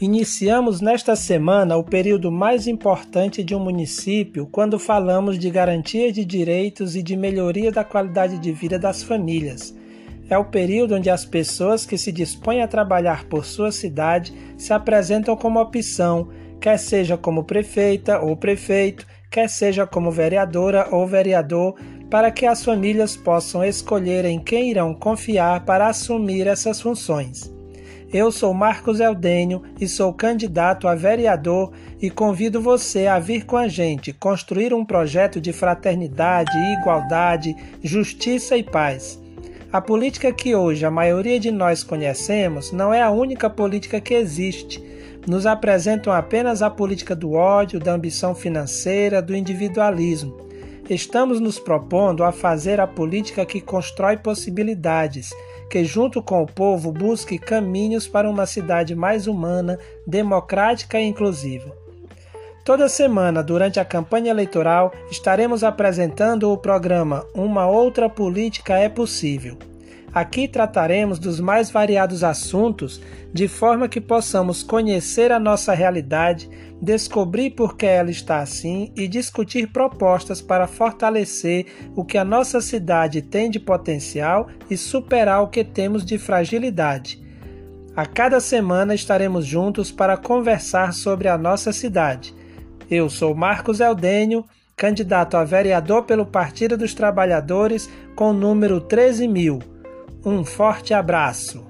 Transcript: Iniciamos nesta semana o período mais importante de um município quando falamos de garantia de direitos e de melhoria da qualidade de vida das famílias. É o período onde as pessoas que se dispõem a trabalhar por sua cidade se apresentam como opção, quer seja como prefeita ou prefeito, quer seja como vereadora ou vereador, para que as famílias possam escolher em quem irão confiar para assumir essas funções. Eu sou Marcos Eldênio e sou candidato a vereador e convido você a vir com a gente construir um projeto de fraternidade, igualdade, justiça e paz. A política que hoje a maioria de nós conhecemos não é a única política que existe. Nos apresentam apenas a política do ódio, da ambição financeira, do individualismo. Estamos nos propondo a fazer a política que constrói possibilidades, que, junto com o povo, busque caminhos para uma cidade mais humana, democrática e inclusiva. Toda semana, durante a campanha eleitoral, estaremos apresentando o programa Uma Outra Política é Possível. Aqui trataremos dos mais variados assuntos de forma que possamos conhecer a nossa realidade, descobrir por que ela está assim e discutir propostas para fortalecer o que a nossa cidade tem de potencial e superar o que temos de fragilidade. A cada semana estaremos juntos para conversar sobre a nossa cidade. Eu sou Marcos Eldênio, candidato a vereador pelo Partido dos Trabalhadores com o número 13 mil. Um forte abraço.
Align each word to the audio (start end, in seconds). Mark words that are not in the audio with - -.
Iniciamos 0.00 0.80
nesta 0.80 1.16
semana 1.16 1.76
o 1.76 1.82
período 1.82 2.30
mais 2.30 2.68
importante 2.68 3.42
de 3.42 3.52
um 3.52 3.58
município 3.58 4.46
quando 4.46 4.78
falamos 4.78 5.36
de 5.36 5.50
garantia 5.50 6.12
de 6.12 6.24
direitos 6.24 6.94
e 6.94 7.02
de 7.02 7.16
melhoria 7.16 7.72
da 7.72 7.82
qualidade 7.82 8.38
de 8.38 8.52
vida 8.52 8.78
das 8.78 9.02
famílias. 9.02 9.74
É 10.30 10.38
o 10.38 10.44
período 10.44 10.94
onde 10.94 11.10
as 11.10 11.24
pessoas 11.24 11.84
que 11.84 11.98
se 11.98 12.12
dispõem 12.12 12.62
a 12.62 12.68
trabalhar 12.68 13.24
por 13.24 13.44
sua 13.44 13.72
cidade 13.72 14.32
se 14.56 14.72
apresentam 14.72 15.36
como 15.36 15.60
opção, 15.60 16.28
quer 16.60 16.78
seja 16.78 17.16
como 17.16 17.42
prefeita 17.42 18.20
ou 18.20 18.36
prefeito, 18.36 19.04
quer 19.28 19.48
seja 19.48 19.84
como 19.84 20.12
vereadora 20.12 20.86
ou 20.92 21.08
vereador, 21.08 21.74
para 22.08 22.30
que 22.30 22.46
as 22.46 22.64
famílias 22.64 23.16
possam 23.16 23.64
escolher 23.64 24.24
em 24.24 24.38
quem 24.38 24.70
irão 24.70 24.94
confiar 24.94 25.64
para 25.64 25.88
assumir 25.88 26.46
essas 26.46 26.80
funções. 26.80 27.57
Eu 28.10 28.32
sou 28.32 28.54
Marcos 28.54 29.00
Eldênio 29.00 29.62
e 29.78 29.86
sou 29.86 30.14
candidato 30.14 30.88
a 30.88 30.94
vereador 30.94 31.72
e 32.00 32.08
convido 32.08 32.58
você 32.58 33.06
a 33.06 33.18
vir 33.18 33.44
com 33.44 33.54
a 33.54 33.68
gente 33.68 34.14
construir 34.14 34.72
um 34.72 34.82
projeto 34.82 35.38
de 35.38 35.52
fraternidade, 35.52 36.56
igualdade, 36.80 37.54
justiça 37.82 38.56
e 38.56 38.62
paz. 38.62 39.20
A 39.70 39.78
política 39.82 40.32
que 40.32 40.54
hoje 40.54 40.86
a 40.86 40.90
maioria 40.90 41.38
de 41.38 41.50
nós 41.50 41.84
conhecemos 41.84 42.72
não 42.72 42.94
é 42.94 43.02
a 43.02 43.10
única 43.10 43.50
política 43.50 44.00
que 44.00 44.14
existe. 44.14 44.82
Nos 45.26 45.44
apresentam 45.44 46.10
apenas 46.10 46.62
a 46.62 46.70
política 46.70 47.14
do 47.14 47.34
ódio, 47.34 47.78
da 47.78 47.92
ambição 47.92 48.34
financeira, 48.34 49.20
do 49.20 49.36
individualismo. 49.36 50.47
Estamos 50.88 51.38
nos 51.38 51.58
propondo 51.58 52.24
a 52.24 52.32
fazer 52.32 52.80
a 52.80 52.86
política 52.86 53.44
que 53.44 53.60
constrói 53.60 54.16
possibilidades, 54.16 55.34
que, 55.68 55.84
junto 55.84 56.22
com 56.22 56.42
o 56.42 56.46
povo, 56.46 56.90
busque 56.90 57.38
caminhos 57.38 58.08
para 58.08 58.28
uma 58.28 58.46
cidade 58.46 58.94
mais 58.94 59.26
humana, 59.26 59.78
democrática 60.06 60.98
e 60.98 61.04
inclusiva. 61.04 61.76
Toda 62.64 62.88
semana, 62.88 63.42
durante 63.42 63.78
a 63.78 63.84
campanha 63.84 64.30
eleitoral, 64.30 64.90
estaremos 65.10 65.62
apresentando 65.62 66.50
o 66.50 66.56
programa 66.56 67.26
Uma 67.34 67.66
Outra 67.66 68.08
Política 68.08 68.78
é 68.78 68.88
Possível. 68.88 69.58
Aqui 70.18 70.48
trataremos 70.48 71.16
dos 71.20 71.38
mais 71.38 71.70
variados 71.70 72.24
assuntos 72.24 73.00
de 73.32 73.46
forma 73.46 73.88
que 73.88 74.00
possamos 74.00 74.64
conhecer 74.64 75.30
a 75.30 75.38
nossa 75.38 75.72
realidade, 75.72 76.50
descobrir 76.82 77.50
por 77.50 77.76
que 77.76 77.86
ela 77.86 78.10
está 78.10 78.40
assim 78.40 78.92
e 78.96 79.06
discutir 79.06 79.68
propostas 79.68 80.42
para 80.42 80.66
fortalecer 80.66 81.66
o 81.94 82.04
que 82.04 82.18
a 82.18 82.24
nossa 82.24 82.60
cidade 82.60 83.22
tem 83.22 83.48
de 83.48 83.60
potencial 83.60 84.48
e 84.68 84.76
superar 84.76 85.40
o 85.40 85.46
que 85.46 85.62
temos 85.62 86.04
de 86.04 86.18
fragilidade. 86.18 87.22
A 87.94 88.04
cada 88.04 88.40
semana 88.40 88.96
estaremos 88.96 89.46
juntos 89.46 89.92
para 89.92 90.16
conversar 90.16 90.94
sobre 90.94 91.28
a 91.28 91.38
nossa 91.38 91.72
cidade. 91.72 92.34
Eu 92.90 93.08
sou 93.08 93.36
Marcos 93.36 93.78
Eldênio, 93.78 94.44
candidato 94.76 95.36
a 95.36 95.44
vereador 95.44 96.02
pelo 96.06 96.26
Partido 96.26 96.76
dos 96.76 96.92
Trabalhadores 96.92 97.88
com 98.16 98.30
o 98.30 98.34
número 98.34 98.80
13 98.80 99.28
mil. 99.28 99.77
Um 100.24 100.44
forte 100.44 100.92
abraço. 100.92 101.67